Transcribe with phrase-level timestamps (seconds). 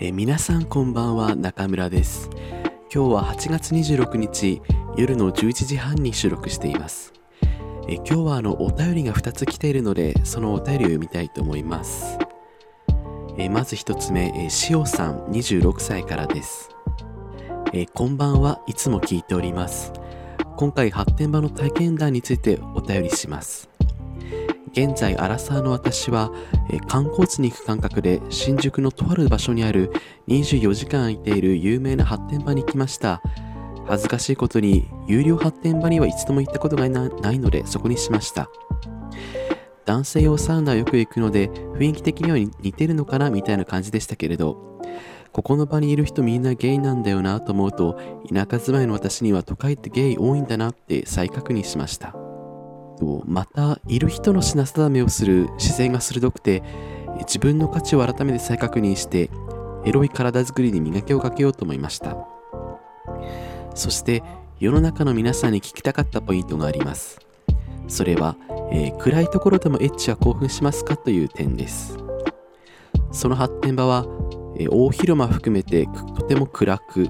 [0.00, 2.28] え皆さんこんばんは中村です。
[2.92, 4.60] 今日は8月26日
[4.96, 7.12] 夜の11時半に収録しています。
[7.86, 12.18] え今日はあのお便りが2つ来ているのでそのお便りを読みたいと思います。
[13.38, 16.73] えまず1つ目えしおさん26歳からです。
[17.76, 19.92] えこんばんはいつも聞いております。
[20.56, 23.68] 今回発展場の体験談についてお便りします。
[24.70, 26.30] 現在アラサーの私は、
[26.70, 29.92] え観光地に行く感覚で新宿のとある場所にある
[30.28, 33.20] 24時間空いている有名な発展場に来ました。
[33.86, 38.48] 恥ずかしいことに有料発展場には一度も行ったことがないのでそこにしました。
[39.84, 44.74] 男性用サウナよく行くので雰囲気的には似てるのかなみたいな感じでしたけれど。
[45.34, 47.98] ここの場にいる人みんなゲイなんだよなと思うと
[48.32, 52.14] 田舎住まいの私には都会ってゲイ多いんだなって再確認しました。
[53.26, 56.62] またいる人の品定めをする視線が鋭くて
[57.18, 59.28] 自分の価値を改めて再確認して
[59.84, 62.16] エロい体づくりに磨きをかけようと思いました。
[63.74, 64.22] そして
[64.60, 67.18] 世の中の皆さんに聞きたかったポイントがあります。
[67.88, 68.36] それは、
[68.70, 71.98] えー、暗いところでもエッチは興奮しますかという点です。
[73.10, 74.06] その発展場は、
[74.56, 77.08] え、大広間含めてとても暗く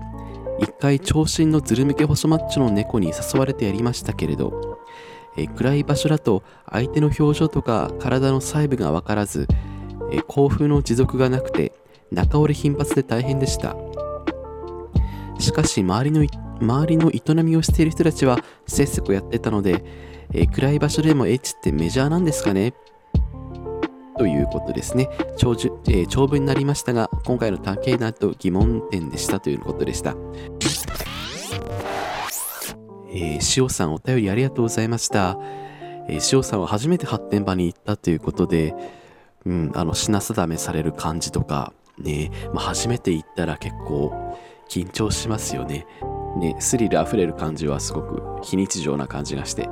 [0.60, 4.78] 一回長身のズル向け細マッチョの猫に誘われてやりましたけれど、
[5.36, 9.48] え、暗い場所だと相手の表情とか体の細部が分からず、
[10.12, 11.72] え興奮の持続がなくて
[12.12, 13.76] 中折れ頻発で大変でした。
[15.38, 16.24] しかし周りの
[16.60, 19.84] 周りの営みをしている人たちはせっせとやってたので、
[20.32, 22.74] え、暗い場所でもエッチってメジャーなんですかね？
[24.16, 30.16] ということですね長,、えー、長文になりましたが今回の探検談と疑問点でしたということでした
[33.16, 35.38] えー、塩さんお便りありがとうございました、
[36.08, 38.74] えー、塩さんは初めて発展場に行ったということで、
[39.46, 44.36] うん、あの品定めされる感じとかね、まあ、初めて行ったら結構
[44.68, 45.86] 緊張しますよね。
[46.36, 49.68] ね、スリルあふれる感じはすごく非日常な感じがして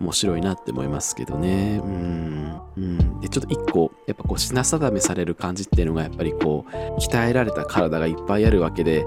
[0.00, 1.80] 面白いなって思いますけどね。
[1.82, 2.60] うん。
[2.76, 3.20] うん。
[3.20, 9.04] で、ちょっと一個、やっぱこう品定めされる感じっていうのがやっぱりこう、鍛えられた体がいっぱいあるわけで、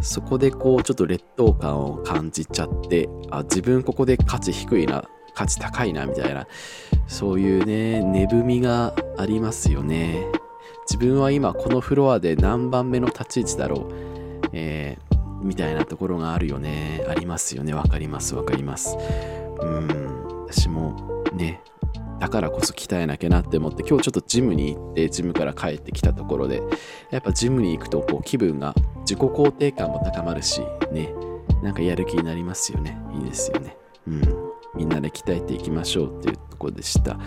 [0.00, 6.46] そこでこう、ちょっと劣等感を感じちゃって、あ、自分ここで価値低いな、価値高いな、みたいな、
[7.06, 10.26] そういうね、値踏みがありますよね。
[10.90, 13.92] 自分は今このフロアで何番目の立ち位置だろう。
[14.52, 15.14] えー
[15.44, 17.04] みたいなところがあるよね。
[17.08, 17.74] ありますよね。
[17.74, 18.34] わかります。
[18.34, 18.96] わかります。
[19.60, 20.46] うん。
[20.48, 21.60] 私もね、
[22.20, 26.62] だからこそ鍛えなきゃなって思って、今日ちょっとジムに行って、ジムから帰ってきたところで、
[27.10, 31.12] やっぱジムに行くとこう気分が、自己肯定感も高まるし、ね、
[31.62, 32.98] なんかやる気になりますよね。
[33.14, 33.76] いいですよね。
[34.08, 34.22] うん。
[34.76, 37.18] みんなで鍛えていきましょうっていうところでした。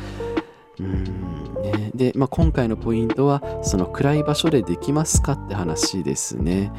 [0.80, 1.04] うん
[1.64, 6.72] ね、で、まあ、今回のポイントは、その暗い場所でできますかって話ですね。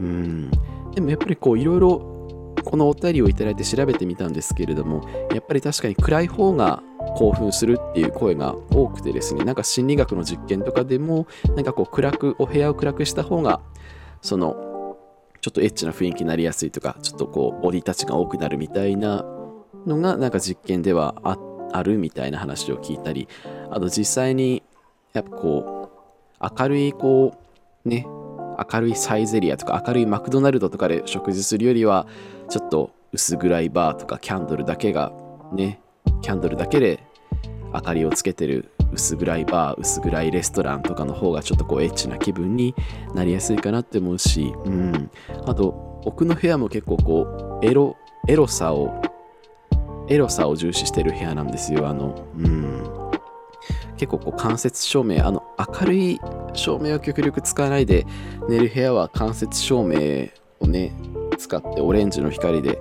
[0.00, 0.50] うん。
[0.94, 1.98] でもやっぱりこういろいろ
[2.64, 6.82] このお便りをいただいて調べてみたんですけれどもやっぱり確かに暗い方が
[7.16, 13.60] 興奮するっていう声が多くてですねなんか心理学の実験とかでもなんかこう暗くお部屋を暗くした方が
[14.20, 14.96] その
[15.40, 19.24] ちょっとエッチな雰囲気になりやすいとかちょっとこうボディタッチが多くなるみたいな
[19.86, 21.16] のがなんか実験では
[21.72, 23.28] あるみたいな話を聞いたり
[23.70, 24.62] あと実際に
[25.12, 25.90] やっぱこ
[26.40, 27.36] う明るいこ
[27.84, 28.06] うね
[28.72, 32.06] 明るいサイゼリアとか明るいマクドナルドとかで食事するよりは
[32.48, 35.12] ちょっと薄暗いバーとかキャンドルだけが
[35.52, 35.81] ね
[36.22, 37.04] キャンドルだけで
[37.74, 42.74] 明かりをつけてる薄暗いバー薄暗いレストランとかの方がちょっとこうエッチな気分に
[43.14, 45.10] なりやすいかなって思うし、うん、
[45.46, 47.96] あと奥の部屋も結構こうエロ
[48.28, 49.02] エロさを
[50.08, 53.02] エロさを重視してる部屋なんですよあのうん。
[53.96, 56.20] 結構こう間接照明あの明るい
[56.54, 58.04] 照明を極力使わないで
[58.48, 60.28] 寝る部屋は間接照明
[60.60, 60.92] をね
[61.38, 62.80] 使ってオレンジの光で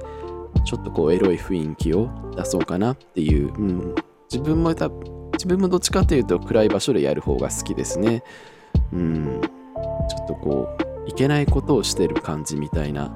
[0.65, 3.95] ちょっとこうエロい雰囲気を出そうかなっていう、うん、
[4.31, 8.23] 自分も自分もどっちかというと暗い場所でやる方が好きですね。
[8.93, 9.41] うん。
[10.09, 10.69] ちょっとこ
[11.05, 13.11] ういけないことをしてる感じみたいな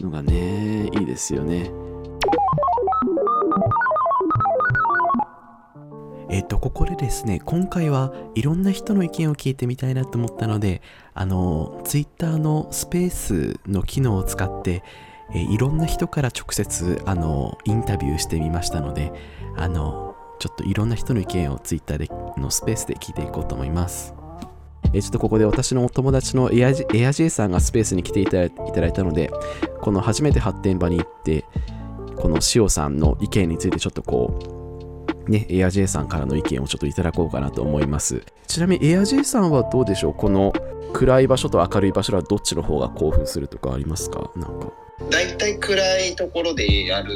[0.00, 1.70] のがねいいですよね。
[6.30, 10.82] えっ、と、ここでですね、今回はいろんな人の意見を聞いてみたいなと思ったので、
[11.14, 14.84] あの、Twitter のスペースの機能を使って、
[15.34, 19.12] えいろんな人から直接、あの、インタビューしてみましたので、
[19.56, 24.14] あの、ちょっといろんな人の意見を Twitter でのスペースで聞いていこうと思います。
[24.94, 29.30] えちょっとここで私のお友達のエアジエア J さんがスペースに来ていただいたので、
[29.82, 31.44] この初めて発展場に行って
[32.16, 34.38] この塩さんの意見についてちょっとこ
[35.26, 38.22] うね AirJ さんからの意見をちょっといただこうかなと思います。
[38.46, 40.14] ちなみに AirJ さんはどうでしょう？
[40.14, 40.54] この
[40.94, 44.30] 暗い場所と明るい場所はどっちの方が興奮するとかありますか？
[44.36, 44.72] なんか。
[45.10, 47.12] 大体暗いところでやる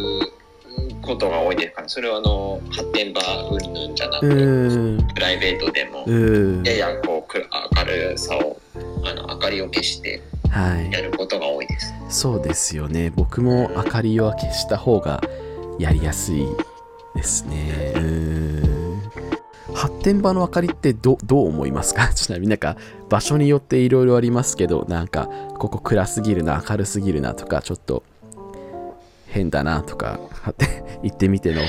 [1.02, 3.20] ことが多いですからそれはあの発展場
[3.50, 6.06] 云々じゃなうくてプライベートでも
[6.64, 7.44] ややこうく
[7.76, 8.58] 明るさを
[9.04, 10.92] あの明かりを消してはい。
[10.92, 11.94] やることが多いです。
[12.10, 13.10] そうですよね。
[13.16, 15.22] 僕も明かりを消した方が
[15.78, 16.44] やりやすい
[17.16, 17.92] ですね。
[17.94, 19.02] うーん。
[19.72, 22.08] 発展場の明かりってどどう思いますか？
[22.14, 22.76] ちなみになんか
[23.12, 25.28] 場所によっていろいろありますけどなんか
[25.58, 28.04] ここ暗すぎるな明るすぎるなとかちょっと
[29.26, 30.18] 変だなとか
[31.04, 31.60] 言ってみての。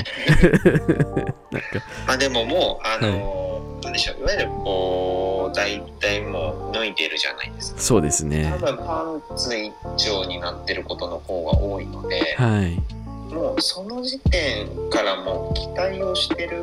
[2.06, 7.80] まあでももうあの、なんでしょういわゆるこう大体もう脱いでるじゃないですか。
[7.80, 8.54] そうですね。
[8.58, 13.34] 多分パンツ一丁になってることの方が多いのではい。
[13.34, 16.62] もうその時点からもう期待をしてる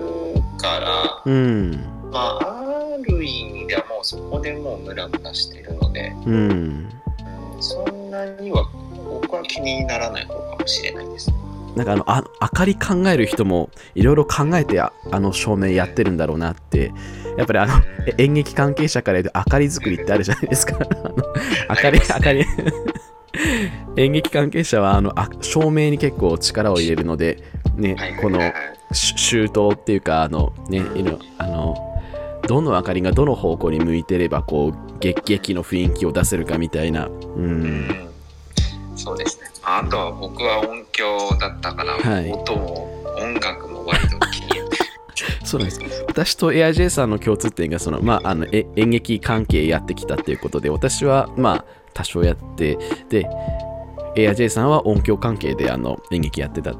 [0.58, 1.72] からうん。
[2.12, 6.90] まあある意味ではもうそこでもうムラムラしてるのでうん。
[7.60, 8.68] そんなには
[9.06, 11.36] 僕は気にならない方かもしれないですね。
[11.76, 16.92] なんかあのあ明かり考える人もいろいろ考えてああの照明やってるんだろうなって
[17.38, 17.74] やっぱりあの
[18.08, 20.80] え演劇関係者から言うと明かり作りってあるじゃないですか。
[21.70, 22.46] 明かり、明かり。
[23.98, 27.44] 演劇関係者はあのあ照明に結構力を入れるので
[27.76, 28.40] ねはいこの
[28.94, 30.82] 周到っていうかあのね
[31.38, 31.91] あの
[32.48, 37.08] どの明かりがどの方向に向いてればこう劇劇の雰囲気を出せるかみたいな。
[37.08, 37.44] うん。
[37.44, 38.12] うん
[38.96, 39.48] そうですね。
[39.64, 42.32] あとは僕は音響だったから、はい。
[42.32, 44.52] 音も音楽も割と気に
[45.44, 46.06] そうなんです。
[46.08, 52.78] 私と AirJ さんの共通点がその、まあ、あのえ演劇関係やってきたっていうことで私はまあ多少やって
[53.10, 53.28] で
[54.16, 56.74] AirJ さんは音響関係であの演劇やってた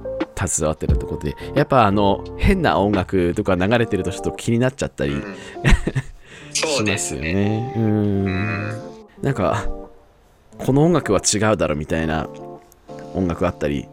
[0.48, 5.36] 携わってたところでやっぱあの変な音楽とか流れてるとちょっと気になっちゃったりうん。
[6.54, 7.34] そうでしますすよね。
[7.34, 8.26] ねううん。
[8.26, 8.82] ん
[9.22, 9.68] なんか
[10.58, 12.28] この音楽は違うだろみたいな
[13.14, 13.88] 音楽あったり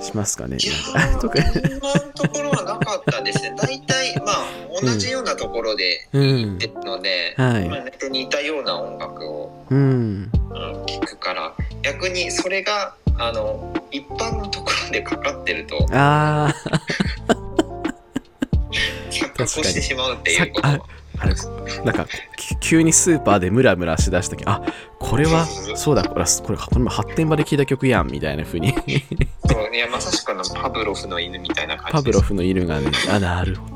[0.00, 0.58] しますかね？
[0.94, 1.18] なんか。
[1.20, 1.44] 特に。
[1.44, 3.54] 今のところはなかったですね。
[3.56, 4.46] 大体、まあ、
[4.80, 6.58] 同じようなところでうん。
[6.58, 7.68] 出るので、はい。
[7.68, 10.30] まあ、似たような音楽を、うん。
[10.50, 16.54] うん、聞くから、逆にそれが、あの、一般のところでかかってると、ああ
[19.10, 20.68] 錯覚をしてしまうっていうこと。
[20.68, 20.80] さ
[21.18, 21.34] あれ
[21.84, 22.06] なんか
[22.36, 24.62] き急にスーパーでムラムラしだした時あ
[24.98, 28.74] これはそうだこれこれこ発展場で聞いた曲やんみたいな風に。
[29.46, 32.90] そういやまさしくあのパブロフの犬みたいな感じパブロフの犬がね。
[33.10, 33.74] あなるほど。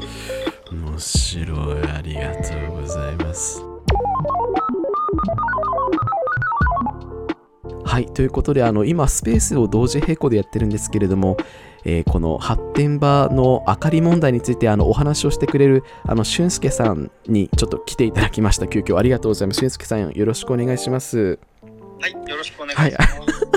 [0.73, 1.82] 面白い。
[1.90, 3.62] ありがとうございます
[7.99, 11.37] はいということであの今スペースを同時並行でやってるんですけれども、
[11.85, 18.69] えーこの発展場の明かり問題についてあのお話をしてくれるあの俊介さんにちょっと来ていただきました。
[18.69, 19.59] 急遽ありがとうございます。
[19.59, 21.41] 俊介さんよろしくお願いします。
[22.00, 23.12] はいよろしくお願いします、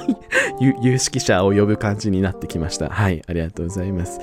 [0.59, 2.89] ゆ有識者を呼ぶ感じになってきました。
[2.89, 4.19] はいありがとうございます。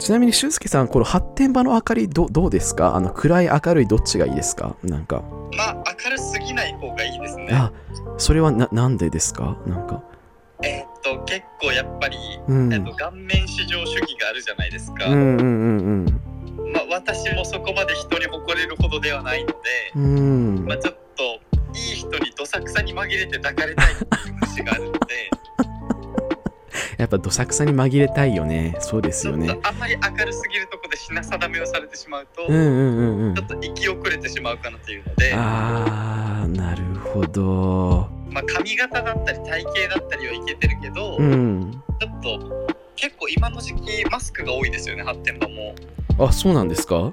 [0.00, 2.96] ちなみに俊介さんこの発展場の明かりどどうですか？
[2.96, 4.74] あの暗い明るいどっちがいいですか？
[4.82, 5.22] なんか。
[5.56, 7.48] まあ明るすぎない方がいいですね。
[7.52, 7.70] あ
[8.18, 9.56] それはななんでですか？
[9.66, 10.02] なんか。
[10.62, 12.16] えーっと結構やっぱり、
[12.46, 12.72] うん。
[12.72, 15.06] えーっと顔面至上主義があるじゃないですか。
[15.06, 16.20] うんうんうん
[16.72, 19.54] まあ私もそこまで人に誇れるほどではないので、
[19.96, 20.64] うんうん。
[20.66, 21.22] まあちょっと
[21.78, 24.98] いい人にどさくさに紛れて抱かれたいっていう節があるので、
[26.98, 28.76] やっぱどさくさに紛れたいよね。
[28.80, 29.48] そうですよね。
[29.48, 33.34] とあんまり明るすぎるとこで品定めをされてしまうと、うんうんうんうん。
[33.34, 38.08] ちょっと生き遅れてしまうかなというので、あーなるほど。
[38.30, 41.82] まあ髪型だったり体型だったりはいけてるけど、うん。
[42.00, 45.74] ちょっと結構今の時期マスクが多いですよね発展場も。
[46.18, 46.96] あそうなんですか？
[46.96, 47.12] は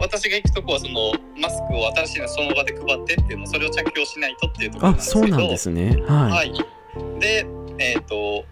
[0.00, 5.26] 私が行くとこはそのマスクを新しいのその場で配ってっていうのそれを着用しないとっていうところなんあですけど。
[5.26, 5.96] そうなんですね。
[6.06, 7.20] はい、はい。
[7.20, 7.46] で
[7.78, 8.44] えっ、と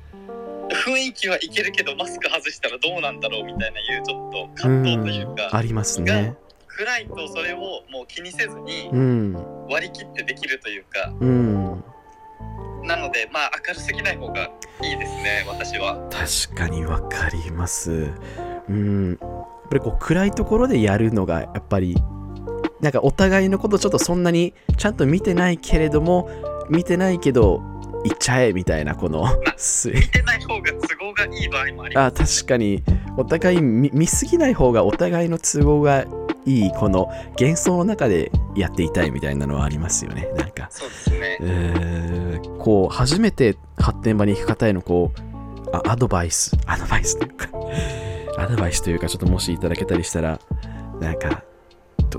[0.73, 6.37] 雰囲気はいけるけどマスク外したらどうなんだろうみたいないうちょっと葛藤というか、ありますね。
[6.67, 7.59] 暗いとそれを
[7.91, 9.67] もう気にせずにうん。
[9.69, 11.85] 割り切ってできるというかうん。
[12.85, 14.51] なのでまあ明るすぎない方が
[14.83, 15.97] いいですね私は。
[16.11, 18.11] 確かにわかります。
[18.69, 19.11] うん。
[19.11, 19.19] やっ
[19.69, 21.97] ぱりこう暗いところでやるのがやっぱり
[22.81, 26.29] なんかお互いのことちょっとそんなにちゃんと見てないけれども
[26.71, 27.63] 見てないけど
[28.05, 32.83] 行っちゃえみたいなこのす見てない方が都合がいい場合もありまあ確かに。
[33.17, 36.07] お互い見見すぎない方がお互いの都合が
[36.47, 40.29] いいこの幻想の中でやっていたいみたいなのはありますよね。
[40.37, 41.39] なんかすそうですね。
[41.41, 46.57] うーんこう初めて発展場に行く方へのこうあアドバイス。
[46.67, 47.49] アドバイスというか
[48.39, 50.41] アドバイスというかちょっともしいただけたりしたら
[51.01, 51.45] なんか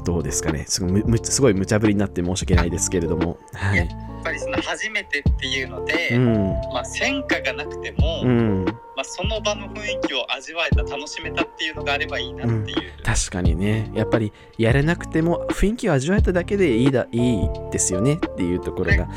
[0.05, 0.65] どうですかね。
[0.67, 3.89] すごむすごい無茶ぶりになって申し訳ないですけれども、はい、
[4.23, 6.35] ぱりその初めてっていうので、うん、
[6.73, 13.91] まあ、戦果がなくても、うん、まあ、その場の雰囲気を味わえた楽しめたっていうのがあればいいなっていう、うん、確かにね。
[13.93, 19.07] やっぱりやれなくても雰囲気を味わえただけでいいだいいですよねっていうところが、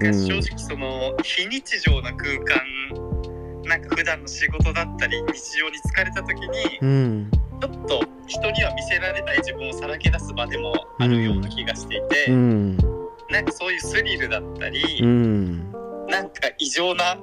[0.00, 3.16] 正直その非日常な空間
[3.64, 12.95] なんか普段の仕事だったり日常に疲れた時に、うん、ちょっと人には見せられない自分をさらけ出す場でもあるような気がしていて、うん、
[13.30, 15.72] なんかそういうスリルだったり、うん、
[16.08, 17.18] なんか異常な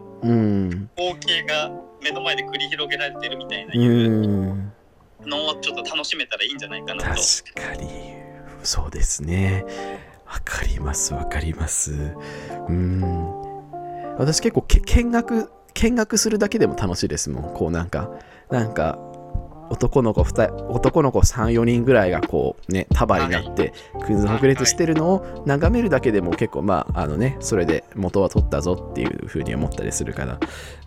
[0.96, 4.72] 光景が目の前で繰り広げられてるみたいないう
[5.22, 7.10] のをちょっと楽しめたらいいんじゃないかなと。
[7.10, 8.14] 確かに
[8.64, 9.66] そうですね。
[10.26, 12.16] わかりますわかります。
[12.68, 13.54] うん
[14.18, 17.54] 私結構見学見学するだけでも楽しいですもん。
[17.54, 18.12] こうなんか
[18.50, 19.00] なんか
[19.70, 23.74] 男の子2男の子34人ぐらいがこうね束になって
[24.06, 30.40] クイズ白熱してるのを眺めるだけでも結構まああのねそれで元は取ったぞっていうふうに思ったりするから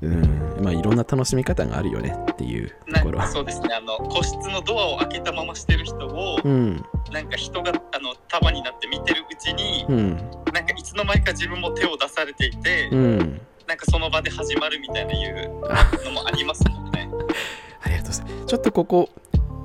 [0.02, 3.26] うんまあいろんな楽しみ方があるよねっていうところ。
[3.26, 3.74] そうですね。
[3.74, 10.16] あの個室のドアを開けたまましてる人を、うん、なんか人があの束になって見てるうちに、うん、
[10.52, 13.18] なんかいつの間にか自分も手を出されていて、うん、
[13.66, 15.50] なんかその場で始まるみたいないう
[16.04, 17.10] のもありますもんね。
[17.86, 18.46] ありがとうございます。
[18.46, 19.08] ちょっとここ、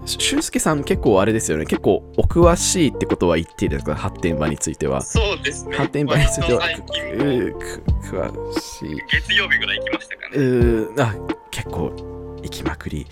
[0.06, 1.66] 俊介さん結構あれですよね。
[1.66, 3.96] 結構お詳しいってことは言っていいですか？
[3.96, 5.02] 発展場については。
[5.02, 5.76] そうですね。
[5.76, 6.62] 発展場については。
[6.64, 8.96] 詳しい。
[9.12, 10.38] 月曜日ぐらい行きましたかね。
[10.38, 11.16] うあ、
[11.52, 11.92] 結構
[12.42, 13.08] 行きまくり。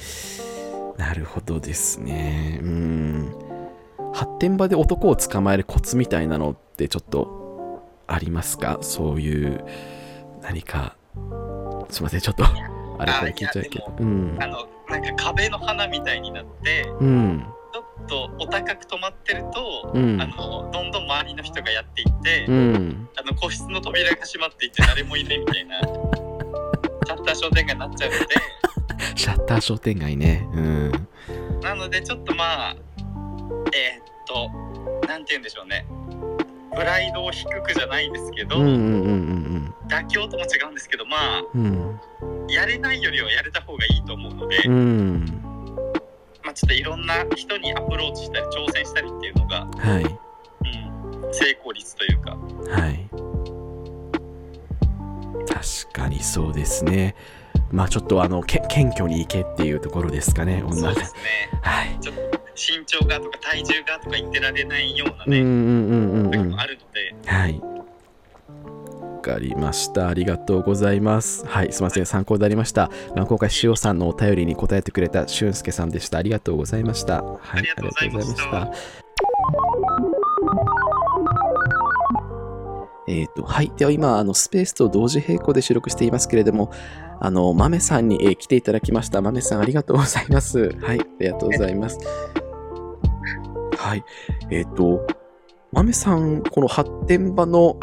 [0.98, 2.60] なるほどですね。
[2.62, 3.34] うん。
[4.14, 8.80] 発展場で男を捕まえるコツみたいなのってちょっとありますか？
[8.82, 9.64] そういう
[10.42, 10.96] 何か。
[11.90, 12.44] すいません、ちょっと。
[13.00, 13.80] あれこれ聞いけ。
[13.80, 13.94] ど。
[14.00, 14.38] うん。
[14.40, 28.26] あのなんか壁の花みたいになって、うん、ちょっとお高く止まってると、うん、あのどんどん周りの人がやっていって、うん、あの個室の扉が閉まっていって誰もいないみたいな シャッター商店街になっちゃうので。
[29.16, 30.48] シャッター商店街ね。
[30.54, 30.92] うん。
[31.62, 32.76] なのでちょっとまあ
[33.74, 35.86] えー、っとなんて言うんでしょうね。
[36.76, 39.39] プライドを低くじゃないですけど、うんうんうんうん、
[39.90, 42.00] 妥協とも違うんですけどまあ、うん、
[42.48, 45.26] やれないよりはやれた方がいいと思うので、うん、
[46.44, 52.38] まあ、ちょっといろんな人にアプローチしたり挑戦したりっていうのが、はいうん、成功率というか。
[52.72, 53.10] はい
[55.50, 57.16] 確かにそうですね。
[57.72, 61.20] まあちょっとあのけ謙虚に行けっていうところですかね、女そうですね。
[61.62, 61.98] はい。
[62.00, 66.89] ちょっと身長がとか体重がとか言ってられないようなね、うんうんうんうん、あるの。
[69.30, 70.08] かりました。
[70.08, 71.46] ありがとうございます。
[71.46, 72.06] はい、すみません。
[72.06, 72.90] 参考になりました。
[73.16, 76.18] まあ、今回、塩さんのお便りに答えてくれた俊介さんでした。
[76.18, 77.22] ありがとうございました。
[77.22, 78.72] はい、ありがとうございました。
[83.08, 83.72] えっ、ー、と、はい。
[83.76, 86.72] では今、あの、スペースと同時並行で収録していますけれども、
[87.22, 89.22] あの、豆さんに、えー、来ていただきました。
[89.22, 90.70] 豆さん、ありがとうございます。
[90.80, 92.00] はい、ありがとうございます。
[93.78, 94.04] はい。
[94.52, 95.06] えっ、ー、と、
[95.72, 97.80] 豆さん、この発展場の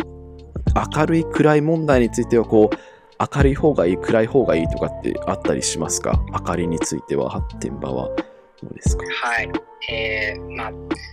[0.95, 2.77] 明るい暗い問題についてはこう
[3.35, 6.21] 明るい方がいい暗い方がいいとかってあったりしますか？
[6.33, 8.15] 明かりについては発展場はど
[8.71, 9.05] うですか？
[9.05, 9.51] はい。
[9.89, 10.73] えー、まあ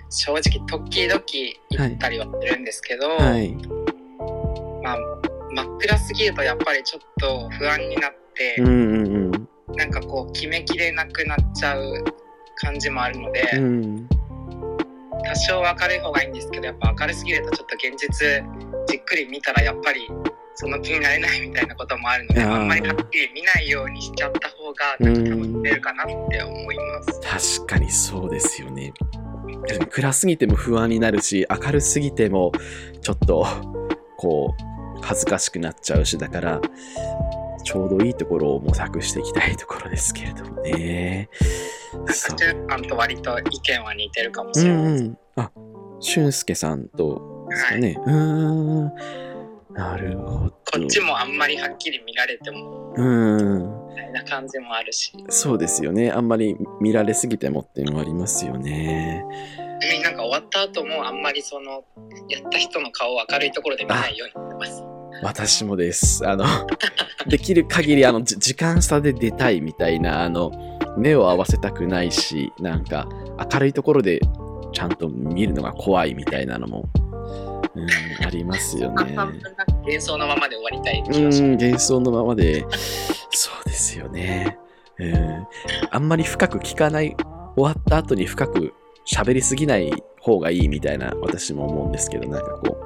[0.09, 3.55] 正直時々行ったりはするんですけど、はい、
[4.83, 4.97] まあ
[5.51, 9.31] 真っ暗すぎるとやっぱりちょっと不安になって、うんうんうん、
[9.75, 12.03] なんかこう決めきれなくなっちゃう
[12.55, 14.07] 感じもあるので、うん、
[15.23, 18.43] 多少明るい方がいいんですけどやっぱ明るすぎるとちょっと現実
[18.82, 20.07] じっくり見たらやっぱり
[20.55, 27.59] その気になれないみたいなこともあるのであんまりはっきり見ないようにしちゃった方がなんか楽しめるかなって思います。
[27.59, 28.93] 確かにそうですよね。
[29.89, 32.51] 暗すぎても不安になるし明るすぎても
[33.01, 33.45] ちょっと
[34.17, 36.61] こう恥ずかしくなっちゃうしだから
[37.63, 41.29] ちょうどいいところを模索していきたいところですけれどもね。
[42.09, 45.51] さんと割と意見は似てるかもしれないうん、あ、
[45.99, 47.95] 俊介さんとですかね。
[48.05, 48.17] はい、う
[48.85, 49.73] ん。
[49.73, 50.49] なるほど。
[50.49, 52.93] こっちもあんまりはっきり見られても。
[52.95, 53.89] うん。
[53.89, 55.11] みたいな感じもあるし。
[55.29, 56.11] そうですよね。
[56.11, 59.25] あんまり見られすぎてもっていうのもありますよね。
[60.03, 61.83] なんか終わった後もあんまりその
[62.29, 64.83] やった人の顔を明るいところで見ないようにしてます。
[65.21, 66.27] 私もです。
[66.27, 66.45] あの、
[67.27, 70.51] できる限りあの時間差で出たいみたいな、あの、
[70.97, 73.07] 目を合わせたくないし、なんか
[73.51, 74.19] 明るいところで
[74.73, 76.89] ちゃんと見るのが怖いみたいなのも
[77.75, 79.15] うん、ありますよね。
[79.15, 81.41] 幻想のままで終わりたい気がします。
[81.41, 82.65] 幻想のままで、
[83.31, 84.59] そうですよね。
[84.99, 85.47] うん。
[85.89, 87.15] あんまり深く聞かない、
[87.55, 88.73] 終わった後に深く
[89.11, 92.83] 喋りすぎない方がいいみたいな私も思うんですけど、なんかこう。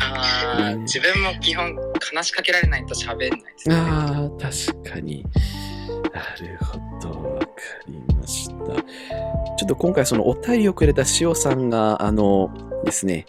[0.00, 1.76] ああ、自分も基本
[2.12, 3.74] 話しかけられないと喋んないですね。
[3.74, 5.24] ああ、確かに。
[6.12, 7.46] なるほど、わか
[7.88, 8.54] りました。
[9.70, 12.50] と今回そのお便りをくれた塩さんが、あの
[12.84, 13.26] ですね、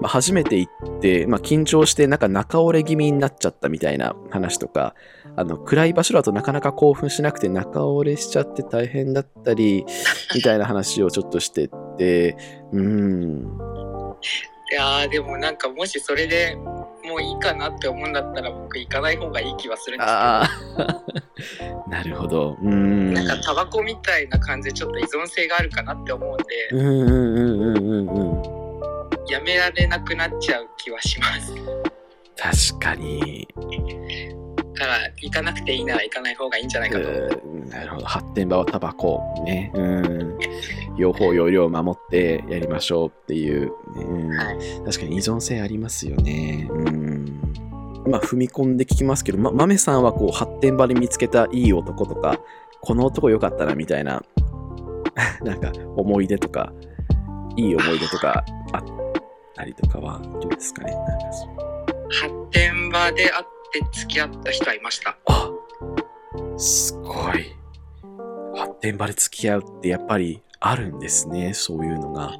[0.00, 4.94] まあ、初めて行って、まあ、緊張してなんか中折れ気味になっちゃったみたいな話とか、
[5.36, 9.84] あの暗い場所だとなかなか興奮しなくて中折れしちゃって大変だったり、
[10.34, 12.36] みたいな話をちょっとしてって、
[12.72, 13.58] うん。
[14.72, 16.56] いやでもなんかもしそれで
[17.04, 21.88] もういいかなって思うんだったら僕行かない方がいい気はするんですけど。
[21.90, 22.56] なるほど。
[22.62, 23.12] うん。
[23.12, 26.68] なんかタバコみたいな感じでちょっと依存性があるかなって思うんで。
[26.72, 28.62] うんうんうんうんうん
[29.28, 31.54] やめられなくなっちゃう気はします。
[32.36, 33.48] 確かに。
[34.74, 37.04] から行かなくていいなら行かない方がいいんじゃないかと
[37.72, 38.06] なるほど。
[38.06, 39.20] 発展場はタバコ。
[39.44, 39.70] ね。
[39.74, 40.38] うん。
[40.96, 44.28] 両方容量を守ってやりましょうっていう、うん。
[44.36, 46.68] はい、確かに依存性ありますよね。
[46.70, 47.42] うん。
[48.06, 52.40] まあ踏み込んで聞きますけどま豆さんはこう発展場で見つけたいい男とか
[52.80, 54.22] この男良かったなみたいな。
[55.44, 56.72] なんか思い出とか
[57.56, 58.82] いい思い出とかあっ
[59.54, 60.92] たりとかはどうですかね？
[60.94, 61.26] なんか
[62.10, 65.16] 発展場で会って付き合った人はいました。
[65.26, 65.50] あ
[66.56, 67.61] すごい。
[68.62, 72.36] 発展場で付き合うってやっぱりあるんですね、そういうのが。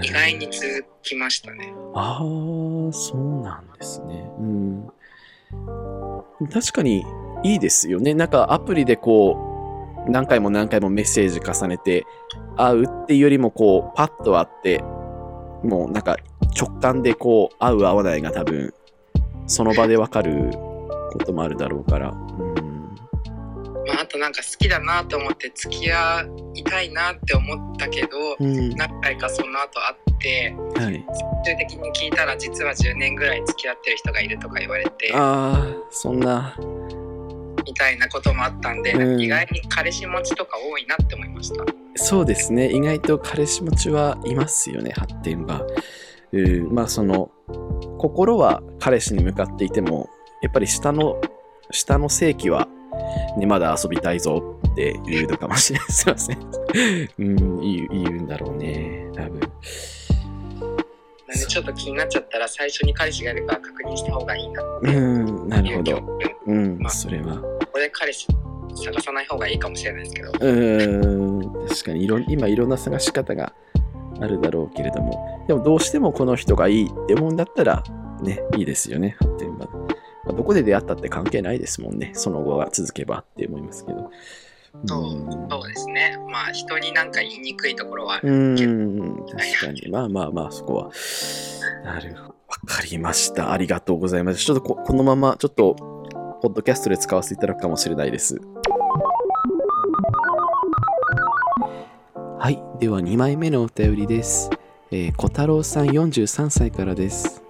[0.00, 1.74] 意外に続きましたね。
[1.94, 4.30] ああ、そうなんですね。
[4.38, 4.88] うん。
[6.52, 7.04] 確かに
[7.42, 8.14] いいですよね。
[8.14, 12.06] なんかアプリでこう、何回も何回もメッセージ重ねて
[12.56, 14.78] 会うっていうよりもこう、パッと会って、
[15.64, 16.16] もうなんか
[16.56, 18.72] 直感でこう、合う合わないが多分
[19.48, 20.52] その場でわかる
[21.12, 22.10] こともあるだろうから。
[22.10, 22.47] うんまあ、
[23.92, 31.06] あとなんか好きだなと思って付き合いたいなって思ったけど、うん、何回かその後会って、はい、
[31.44, 36.56] 最終的に聞いたら実は10年ぐらい付き合ってる人がいるとか言われてああそんな。
[37.64, 41.64] みたいなこともあったんで、うん、意外に彼氏持ちとか多いなって思いました。
[41.96, 42.70] そうですね。
[42.70, 45.66] 意外と彼氏持ちはいますよね発展場
[46.32, 46.74] うん。
[46.74, 47.30] まあその
[47.98, 50.08] 心は彼氏に向かっていても、
[50.42, 51.20] やっぱり下の、
[51.70, 52.68] 下の性器は、
[53.36, 55.88] ね、まだ遊びたいぞって言うのかもしれない。
[55.92, 56.38] すいません。
[57.18, 59.08] うん、言う、言うんだろうね。
[59.14, 59.40] 多分。
[61.28, 66.18] なんでちょっと気になっちゃったら最初に彼氏がいるか確認した方がいいなってうん、なるほど。
[66.46, 67.36] うん、まあ、それは。
[67.72, 68.26] これ彼氏
[68.74, 70.32] 探さない方がいいかもしれないですけど。
[70.40, 73.52] うん、確かにいろ今いろんな探し方が
[74.20, 77.82] あるだろうけれども、でもどうしてもこの人がいいって思うんだったら、
[78.22, 79.47] ね、いいですよね、発展場。
[80.28, 84.10] まあ、どこで出会ったって関係ないですもんね、その後が続けばって思いますけど。
[84.86, 86.16] そうそうですね。
[86.30, 89.88] まあ人になんか言いにくいところはあるうん、確かに。
[89.90, 90.90] まあまあまあ、そこは。
[91.84, 92.22] なるほど。
[92.24, 93.50] わかりました。
[93.50, 94.44] ありがとうございます。
[94.44, 95.74] ちょっとここのまま、ちょっと、
[96.42, 98.38] ポッドキャストで使わせていただくかもしれないです。
[102.38, 102.62] はい。
[102.78, 104.50] では2枚目のお便りです。
[104.90, 107.42] えー、小太郎さん43歳からです、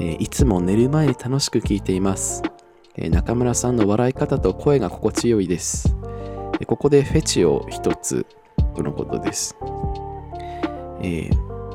[0.00, 2.42] えー、いつも寝る前に楽しく聞いています。
[2.96, 5.96] えー、中村さんの笑い方と声が心地よいです。
[6.60, 8.26] えここでフェチを一つ
[8.74, 9.56] とのことです。
[11.00, 11.30] え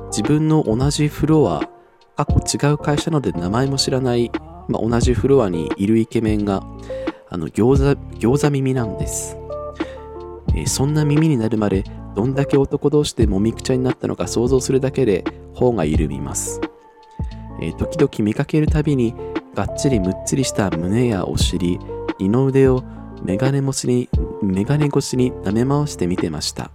[0.07, 1.69] 自分の同じフロア、
[2.15, 4.31] 過去違う会社ので名前も知らない、
[4.67, 6.63] まあ、同じフロアにいるイケメンが
[7.29, 9.37] あの餃子餃子耳なんです。
[10.55, 11.83] えそんな耳になるまで
[12.15, 15.23] どんだけ男同士でもみくちゃになったのか想像するだけで
[15.55, 16.61] 頬が緩みます、
[17.63, 19.15] え時々見かけるたびに
[19.55, 21.79] がっちりむっつりした胸やお尻
[22.19, 22.83] 二の腕を
[23.23, 24.09] メガネ越しに
[24.41, 26.71] メガネ越しに舐め回して見てました、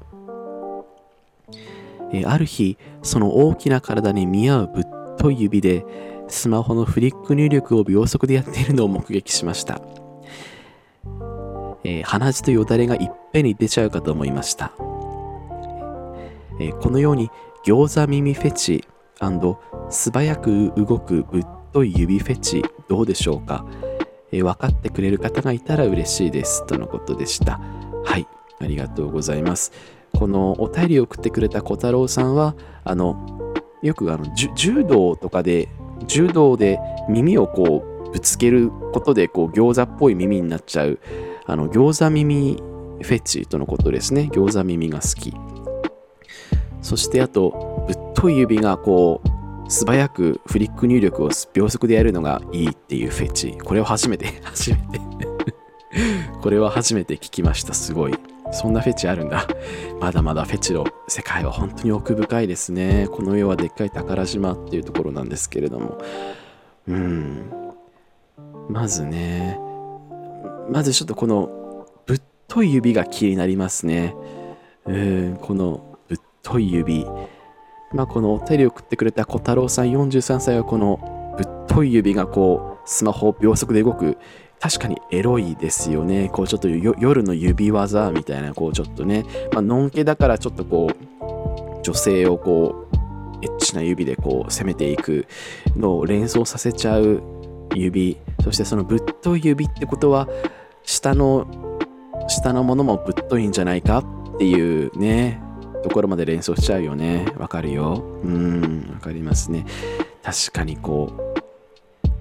[2.10, 4.84] えある日その大きな体に見合うぶっ
[5.18, 5.84] とい指で
[6.28, 9.82] スマホのフリック入力を秒速でやっているのを目撃しました
[11.84, 14.72] えー、鼻血とよだれがいっぺんに出ちゃうかと思いました。
[16.60, 17.30] えー、このように
[17.64, 18.84] 餃子耳フェチ
[19.90, 23.64] 素早く動くぶっとい指フェチどうでしょうか、
[24.32, 26.66] えー、分かってくれる方がいたら嬉しいです。
[26.66, 27.60] とのことでした。
[28.04, 28.26] はい、
[28.60, 29.72] ありがとうございます。
[30.14, 35.68] このお便りを送ってくれた小太郎さんは、あの、よくあの柔道とかで、
[36.06, 40.98] 柔道で耳をこうぶつけることでこう餃子っぽい耳になっちゃう
[41.44, 42.56] あの餃子耳
[43.02, 44.28] フェチとのことですね。
[44.32, 45.34] 餃子耳が好き。
[46.82, 49.37] そしてあとぶっとい指がこう
[49.68, 53.52] 素早くフリック入力を秒速でやるのがいいっていうフェチ。
[53.58, 55.00] これを初めて、 初めて
[56.40, 57.74] これは初めて聞きました。
[57.74, 58.14] すごい。
[58.50, 59.46] そんなフェチあるんだ。
[60.00, 63.08] まだまだフェチの世界は本当に奥深いですね。
[63.10, 65.98] この世はでっかい宝島っていうところなんですけれども。
[66.86, 67.50] うん。
[68.70, 69.58] まずね、
[70.70, 74.14] まずちょっとこのぶっとい指が気になりますね。
[74.86, 77.06] うん、このぶっとい指。
[77.92, 84.18] まあ、このお便りを送ってくれた小太郎さん43歳はこのぶっとい指がこうスマホ秒速で動く
[84.60, 86.30] 確かにエロいですよね。
[86.32, 95.26] こうちょっと夜の指技みたいなこうちょっとね、まあのんけだからちょっとこう女性をこうエッチな指でこう攻めていく
[95.76, 97.22] のを連想させちゃう
[97.74, 98.18] 指。
[98.42, 100.28] そしてそのぶっとい指ってことは
[100.82, 101.46] 下の
[102.28, 105.40] 下のものもぶっといんじゃないかっていうね。
[105.82, 107.26] ところまで連想しちゃうよね。
[107.38, 108.04] わかるよ。
[108.24, 109.66] うん、わかりますね。
[110.22, 111.38] 確かにこう、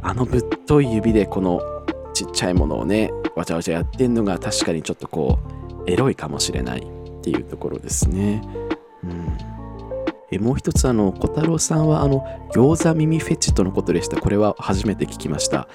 [0.01, 1.61] あのぶっとい指でこの
[2.13, 5.39] ちっちゃいものをね、わちゃわちゃやってんのが確かにちょっとこ
[5.85, 8.41] う、エロいかもしれないっていうところですね。
[9.03, 9.57] うん。
[10.29, 15.69] えもう一つあの小太郎さんはあの餃子耳フェチとのことでしたこれは初めて聞きました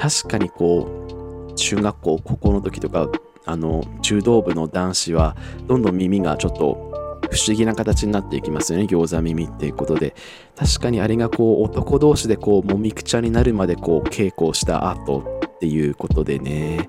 [0.00, 3.08] 確かにこう中学校高校の時とか
[3.44, 6.87] あの柔道部の男子はどんどん耳がちょっと
[7.30, 8.84] 不思議な形になっていきますよね。
[8.84, 10.14] 餃子耳っていうことで。
[10.56, 16.88] 確かにあれがこう男同士でこうもみくちゃになるまでこう稽古をした後っていうことでね。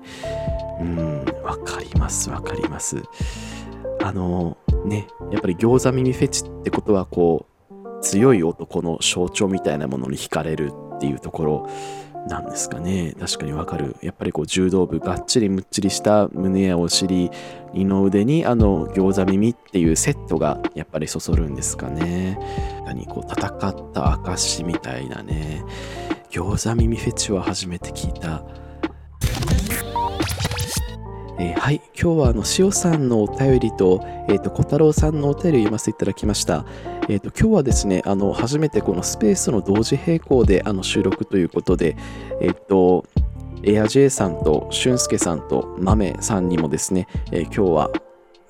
[0.80, 3.02] うんわかりますわかります。
[4.02, 11.68] あのねやっぱり餃子耳フェチってことはこう強い男の象徴みたいなものに惹かれるっていうところ。
[12.28, 13.14] なんですかね。
[13.18, 13.96] 確かにわかる。
[14.02, 17.30] やっぱりこう柔道部がっちりむっちりした胸やお尻
[17.72, 22.38] 二の腕にあの餃子耳っていうセットがやっぱりそそるんですかね。
[22.84, 25.64] 何こう戦った証みたいなね。
[26.30, 28.44] 餃子耳フェチは初めて聞いた。
[31.40, 36.66] えー、はい、今日はあの塩さんのお便りと、えっ、ー、と、小太郎さんのお便りを読ませていただきました。
[37.08, 41.96] えっ、ー、と、今日はですね、あの、初めてこのスペースの同時並行であの収録ということで、
[42.42, 43.06] えっ、と、
[43.62, 47.90] エア J さんと俊介さんと豆さんにもですね、え今日は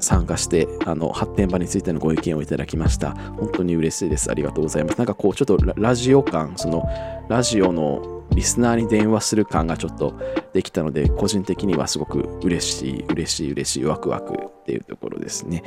[0.01, 3.13] 参加してあの発展場についてのご意見をいただきました。
[3.13, 4.31] 本当に嬉しいです。
[4.31, 4.99] ありがとうございます。
[4.99, 6.89] なんかこうちょっとラジオ感その
[7.29, 10.19] ラジオのリスナーに電話する感がちょっと
[10.53, 15.63] できたので、個人的にはすごく嬉しい、嬉しい、嬉しい、ワクワクっていうところですね。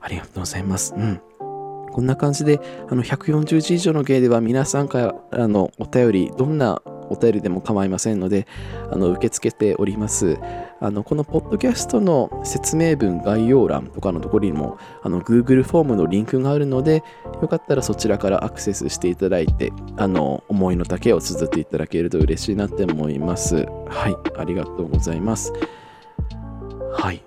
[0.00, 0.94] ありがとうございます。
[0.96, 1.20] うん。
[1.92, 8.46] こんな感じで、あの、140字以上の芸では皆さんからのお便り、どんなお便りでも構いませんので、
[8.90, 10.38] あの受け付けております。
[10.80, 17.02] あのこのポッドキャストの説明文、概要欄とかのところにもあの Google フォームのリンクがあるので、
[17.40, 23.66] よかったらそちらからアクセスしていただいて、あの思いの丈を綴っていただけると嬉しいなって思います。
[23.88, 25.52] はい、ありがとうございます。
[26.92, 27.24] はい。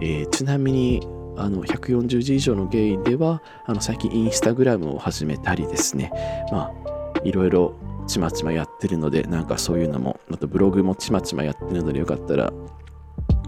[0.00, 1.06] えー、ちなみに、
[1.36, 6.12] あの140字以上のゲイではあの最近インスタグラムを始めたりですね
[6.52, 7.74] まあいろいろ
[8.06, 12.52] ちまちまやってるので、なんかそういうのも、あとブログもちまちまやってるので、よかったら、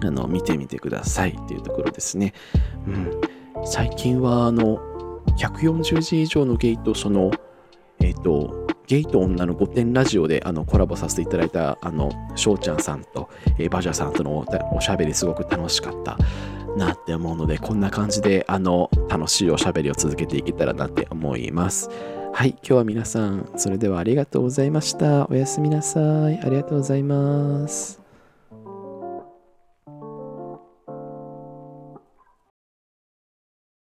[0.03, 2.33] あの、見てみてくださいっていうところですね。
[2.87, 3.21] うん。
[3.65, 4.79] 最近は、あの、
[5.39, 7.31] 140字以上のゲイと、その、
[8.01, 16.17] えっ、ー、と、ゲイと女の御殿ラジオであのコラボさせていただいたあの翔ちゃんさんと、えー、バジャさんとのおしゃべりすごく楽しかった
[16.77, 21.91] なって思うのでこんな感じであの楽しいおしゃべりを続けていけたらなって思います。
[22.37, 25.27] はい、今日は皆さん、それではありがとうございました。
[25.29, 26.39] おやすみなさい。
[26.39, 28.06] ありがとうございます。